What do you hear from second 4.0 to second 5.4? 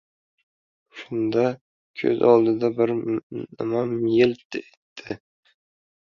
yilt etdi.